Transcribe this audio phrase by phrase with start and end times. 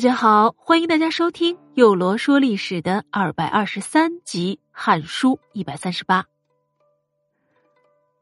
[0.00, 6.24] 大家好，欢迎大家收听《幼罗说历史》的二百二十三集《汉书》一百三十八。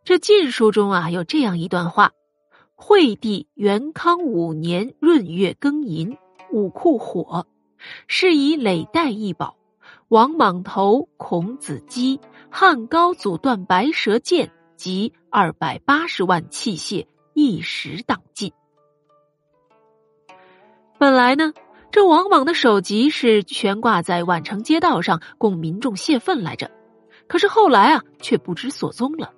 [0.03, 2.11] 这晋书中啊，有这样一段话：
[2.75, 6.19] 惠帝元康五年闰月庚寅，
[6.51, 7.47] 武库火，
[8.09, 9.57] 是以累代一宝，
[10.09, 12.19] 王莽头、孔子基、
[12.51, 18.53] 汉高祖断白蛇剑及二百八十万器械，一时荡尽。
[20.99, 21.53] 本来呢，
[21.91, 26.71] 这王莽的首级是悬挂在宛城街道上，供民众泄愤来着。
[27.27, 29.33] 可是后来啊，却不知所踪了。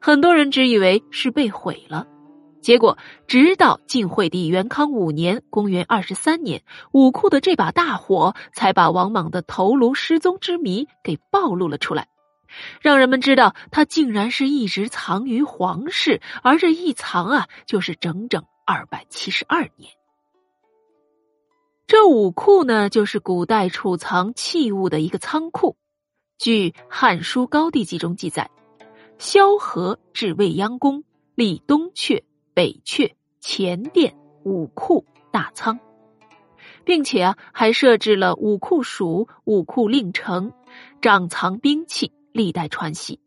[0.00, 2.06] 很多人只以为是被毁了。
[2.62, 12.06] 结果，直到晋惠帝元康五年（公元二十三年），武库的这把大火才把王莽的头颅失踪之谜给暴露了出来，
[12.80, 19.90] 让人们知道他竟然是一直藏于皇室，而这一藏啊，就是整整二百七十二年。
[21.86, 25.76] 这武库呢，就是古代储藏器物的一个仓库。
[26.38, 28.50] 据《汉书高帝纪》中记载，
[29.18, 32.22] 萧何至未央宫，立东阙、
[32.54, 35.78] 北阙、前殿、武库、大仓，
[36.84, 40.52] 并且啊，还设置了武库署、武库令丞，
[41.02, 43.20] 掌藏兵器，历代传习。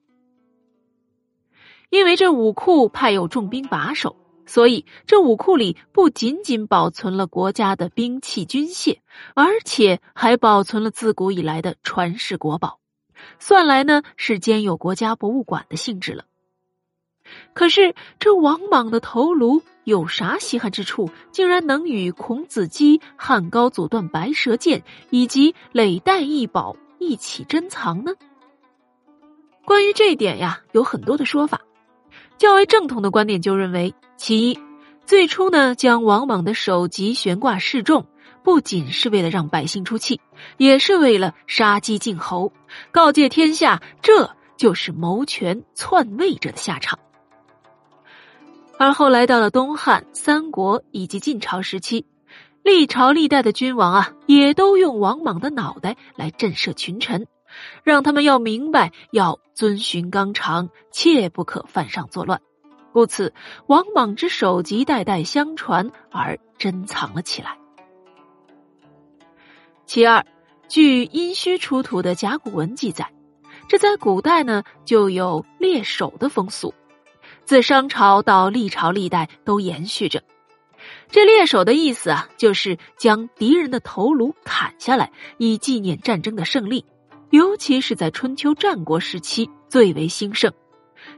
[1.91, 4.15] 因为这武库派有重兵把守。
[4.47, 8.99] 所以，这武库里不仅仅保存了国家的兵器军械，
[9.35, 12.79] 而且还保存了自古以来的传世国宝，
[13.39, 16.23] 算来呢是兼有国家博物馆的性质了。
[17.53, 28.13] 可是，这王莽的头颅有啥稀罕之处，竟然能与孔子鸡、汉高祖断白蛇剑以及累代异宝一起珍藏呢？
[29.65, 31.59] 关于这点呀，有很多的说法。
[32.37, 34.59] 较为正统的观点就认为，其一，
[35.05, 38.05] 最初呢将王莽的首级悬挂示众，
[38.43, 40.21] 不仅是为了让百姓出气，
[40.57, 42.53] 也是为了杀鸡儆猴，
[42.91, 46.99] 告诫天下，这就是谋权篡位者的下场。
[48.77, 52.05] 而后来到了东汉、三国以及晋朝时期，
[52.61, 57.25] 历朝历代的君王啊，也都用王莽的脑袋来震慑群臣。
[57.83, 62.41] 让他们要明白，要遵循纲常，切不可犯上作乱。
[62.93, 63.33] 故此，
[63.67, 67.57] 王莽之首级代代相传而珍藏了起来。
[69.85, 70.25] 其二，
[70.67, 73.13] 据殷墟出土的甲骨文记载，
[73.67, 76.73] 这在古代呢就有猎首的风俗，
[77.45, 80.23] 自商朝到历朝历代都延续着。
[81.09, 86.85] 这猎首的意思啊，就是将敌人的头颅砍下来，以纪念战争的胜利。
[87.29, 90.53] 尤其是在春秋战国时期最为兴盛，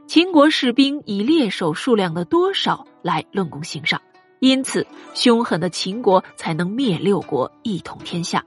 [0.06, 4.02] 秦国士兵以猎手数量的多少来论功行赏，
[4.40, 8.44] 因此凶狠的秦国才能灭六国，一统天下。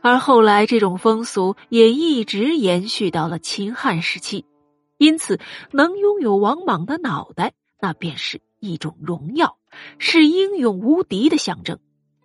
[0.00, 4.44] 而后来这种风俗也一直延续到了秦汉时期，
[4.98, 5.40] 因此
[5.72, 9.58] 能拥有王莽的脑袋，那便是一种荣耀，
[9.98, 11.78] 是英勇无敌的象征。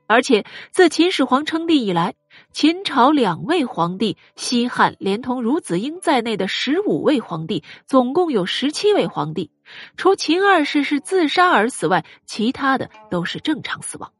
[0.08, 2.16] 而且自秦始皇称帝以来，
[2.52, 9.52] 秦朝两位皇帝，西汉连同孺子婴在内的十五位皇帝，总共有十七位皇帝。
[9.96, 14.12] 除秦二世是自杀而死外，其他的都是正常死亡。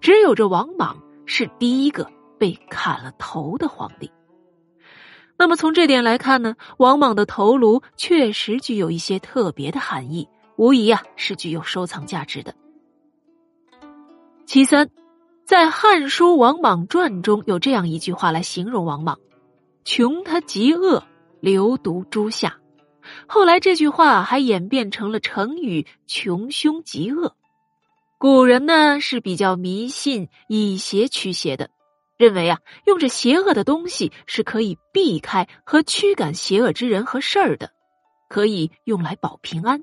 [0.00, 2.08] 只有这王莽是第一个
[2.38, 4.10] 被砍了头的皇帝。
[5.36, 12.54] 那么从这点来看呢，王莽的头颅确实具有一些特别的含义，无疑啊是具有收藏价值的。
[14.46, 14.88] 其三。
[15.44, 19.18] 在《汉书·王莽传》中有这样一句话来形容王莽
[19.84, 21.04] ：“穷他极恶，
[21.40, 22.58] 流毒诸夏。”
[23.26, 27.36] 后来这句话还演变成了成语“穷凶极恶”。
[28.18, 31.70] 古人呢是比较迷信以邪驱邪的，
[32.16, 37.72] 认为啊用着邪恶的东西是可以避开和驱赶邪恶之人和事儿的，
[38.28, 39.82] 可以用来保平安。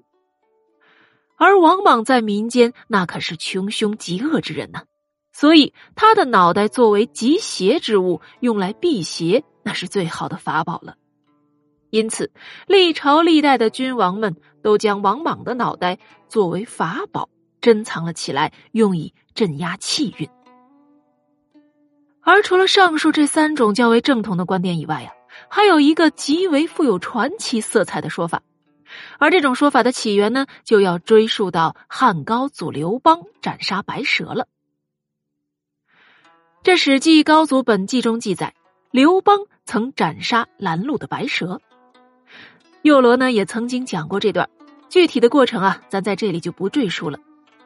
[1.38, 4.84] 而王莽在民间那可是穷凶极恶之人呢。
[5.40, 10.98] 所以，他的脑袋作为集邪之物，用来辟邪，那是最好的法宝了。
[11.92, 12.34] 因此，
[12.68, 15.98] 历朝历代的君王们都将王莽的脑袋
[16.28, 17.30] 作为法宝
[17.62, 20.28] 珍藏了起来，用以镇压气运。
[22.20, 25.14] 而除了上述这三种较为正统的观点以外呀，
[25.48, 28.44] 还有一个极为富有传奇色彩的说法。
[29.20, 34.48] 而这种说法的起源呢，就要追溯到汉高祖刘邦斩杀白蛇了。
[36.62, 38.54] 这《史记·高祖本纪》中记载，
[38.92, 41.62] 刘邦曾斩杀拦路的白蛇。
[42.82, 44.50] 幼罗呢也曾经讲过这段，
[44.90, 47.18] 具体的过程啊，咱在这里就不赘述了。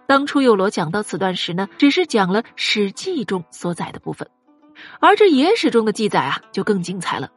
[0.05, 4.29] 当初幼罗讲到此段时呢，只是讲了《史记》中所载的部分，
[4.99, 7.31] 而这野史中的记载啊，就更精彩了。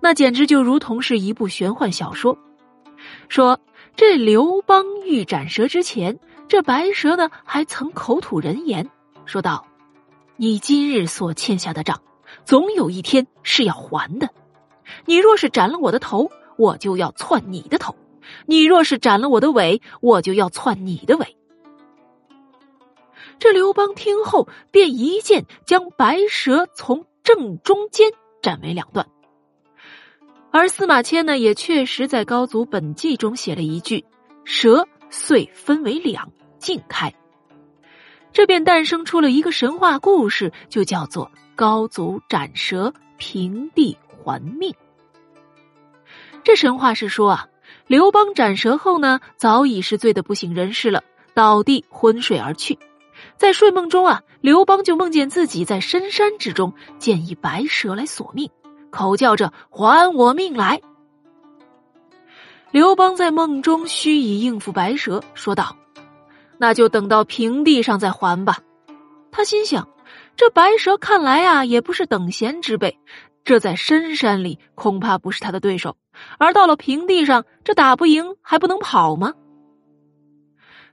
[0.00, 2.38] 那简直就如同是一部玄幻小说。
[3.28, 3.58] 说
[3.96, 8.88] 这刘邦欲斩蛇之前，这白蛇呢还曾口吐人言，
[9.26, 9.66] 说道
[10.42, 12.00] ：“你今日所欠下的账，
[12.46, 14.30] 总有一天是要还的。
[15.04, 17.94] 你若是斩了我的头，我就要篡你的头；
[18.46, 21.36] 你若是斩了我的尾，我就要篡你的尾。”
[23.38, 28.10] 这刘邦听后，便一剑将白蛇从正中间
[28.40, 29.06] 斩为两段。
[30.50, 34.06] 而司马迁呢，也确实在《高祖本纪》中写了一句
[34.44, 37.12] ：“蛇遂分为两，尽开。”
[38.32, 44.74] 这便诞生出了一个神话故事，就叫做“高祖斩蛇，平地还命”。
[46.44, 47.48] 这神话是说啊，
[47.86, 51.02] 刘邦斩蛇后呢，早已是醉得不省人事了，
[51.34, 52.78] 倒地昏睡而去。
[53.36, 58.50] 在睡梦中啊，刘邦就梦见自己在深山之中见一白蛇来索命。
[58.90, 60.80] 口叫着“还我命来！”
[62.72, 65.76] 刘邦在梦中虚以应付白蛇，说道
[66.60, 68.58] ：“那就等到平地上再还吧。”
[69.32, 69.88] 他心想
[70.36, 72.98] ：“这白蛇看来啊，也不是等闲之辈，
[73.42, 75.96] 这在深山里恐怕不是他的对手。
[76.38, 79.32] 而到了平地上，这打不赢还不能跑吗？”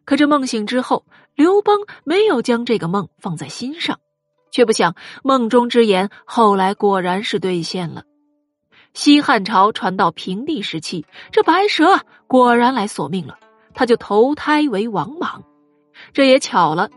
[0.05, 1.05] 可这梦醒之后，
[1.35, 3.99] 刘邦没有将这个梦放在心上。
[4.49, 8.03] 却不想梦中之言，后来果然是兑现了。
[8.93, 13.37] 西汉朝传到平地时期，这白蛇果然来索命了，
[13.73, 15.43] 他就投胎为王莽。
[16.13, 16.89] 这也巧了，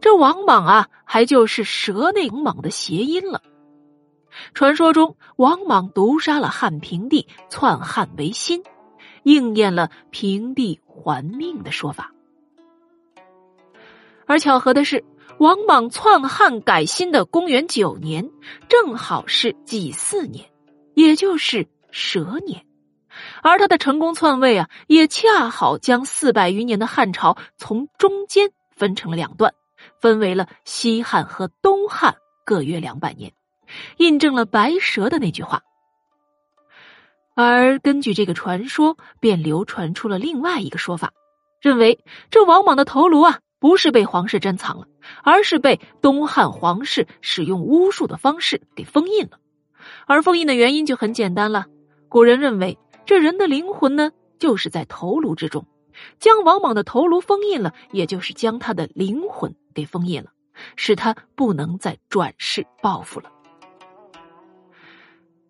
[0.00, 3.42] 这王莽啊，还就是蛇内王莽的谐音了。
[4.54, 8.62] 传说中，王莽毒杀了汉平帝，篡汉为新，
[9.22, 12.12] 应验了平地还命的说法。
[14.26, 15.04] 而巧合的是。
[15.38, 18.30] 王莽篡汉改新的公元九年，
[18.68, 20.50] 正好是己巳年，
[20.94, 22.64] 也就是蛇年，
[23.42, 29.54] 而他的成功篡位啊，也恰好将四百余年的汉朝从中间分成了两段，
[30.00, 32.14] 分为了西汉和东汉
[32.44, 33.32] 各约两百年，
[33.98, 35.62] 印证了白蛇的那句话。
[37.34, 41.12] 而根据这个传说，便流传出了另外一个说法，
[41.60, 43.40] 认为这王莽的头颅啊。
[43.58, 44.88] 不是被皇室珍藏了，
[45.22, 49.38] 而是被东汉皇室使用巫术的方式给封印了。
[50.04, 51.66] 而封印的原因就很简单了。
[52.08, 55.66] 古人认为，这人的灵魂呢，就是在头颅之中，
[56.18, 60.30] 将王莽的头颅封印了，也就是将他的灵魂给封印了，
[60.76, 63.30] 使他不能再转世报复了。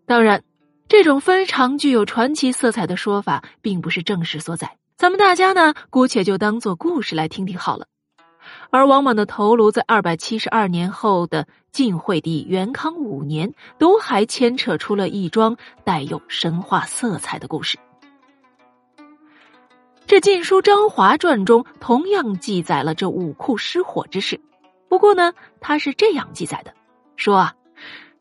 [0.06, 0.42] 当然，
[0.88, 4.78] 这种非常具有传奇色彩的说法，并不是正史所在。
[4.96, 7.86] 咱们大家呢，姑且就当做故事来听听好了。
[8.72, 17.76] 而王莽的头颅在二百七十二年后的晋惠帝元康五年，都还牵扯出了一桩带有神话色彩的故事。
[20.06, 24.40] 这《晋书·张华传》中同样记载了这武库失火之事，
[24.88, 26.72] 不过呢，他是这样记载的：
[27.16, 27.54] 说啊，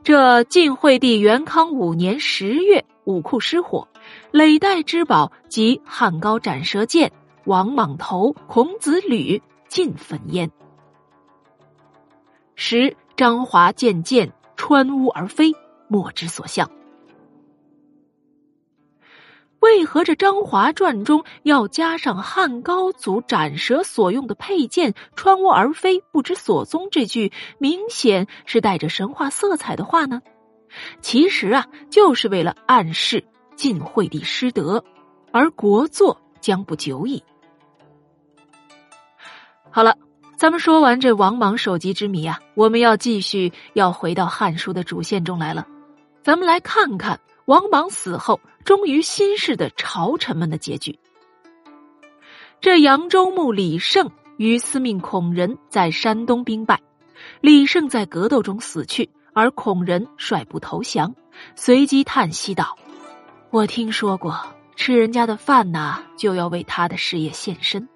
[0.04, 3.88] 这晋惠帝元康五年十月，武库失火，
[4.32, 7.10] 累代之宝及汉高斩蛇剑、
[7.46, 9.42] 王莽头、孔子履。
[9.72, 10.52] 尽焚烟。
[12.56, 15.54] 时张华见剑穿屋而飞，
[15.88, 16.70] 莫之所向。
[19.62, 30.22] 为何这《张华传》中要加上汉高祖斩蛇所用的佩剑穿屋而飞，不知所踪这句明显是带着神话色彩的话呢？
[31.00, 33.24] 其实啊，就是为了暗示
[33.56, 34.84] 晋惠帝失德，
[35.32, 37.24] 而国祚将不久矣。
[39.74, 39.96] 好了，
[40.36, 45.66] 咱们说完这王莽首级之谜啊，我们要继续要回到《汉书》的主线中来了。
[46.22, 51.00] 咱们来看看王莽死后忠于新式的朝臣们的结局。
[52.60, 56.82] 这扬州牧李胜于司命孔仁在山东兵败，
[57.40, 61.16] 李胜在格斗中死去，而孔仁率部投降，
[61.56, 62.78] 随即叹息道
[63.52, 64.38] ：“我听说过，
[64.76, 67.88] 吃人家的饭呐，就要为他的事业献身。”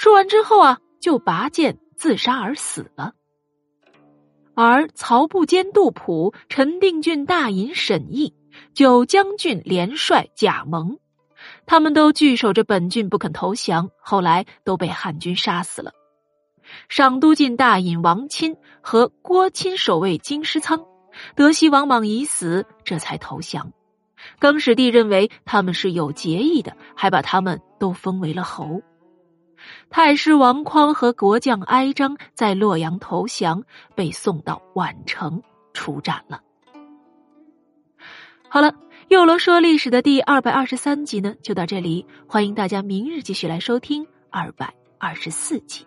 [0.00, 3.12] 说完之后啊，就拔剑自杀而死了。
[4.54, 8.34] 而曹步监杜甫、陈定郡大尹沈毅、
[8.72, 10.98] 九将军连帅贾蒙，
[11.66, 15.92] 他们都据守着本郡不肯投降，后来都被汉军杀死了。
[16.88, 20.86] 上都郡大尹王钦和郭钦守卫京师仓，
[21.36, 23.74] 得悉王莽已死，这才投降。
[24.38, 28.80] 更始帝认为他们是有结义的，还把他们都封为了侯。
[29.90, 33.62] 太师王匡和国将哀章在洛阳投降，
[33.94, 36.40] 被送到宛城出战了。
[38.48, 38.74] 好了，
[39.08, 42.04] 又罗说历史的第二百二十三集呢，就到这里。
[42.26, 45.86] 欢迎大家明日继续来收听二百二十四集。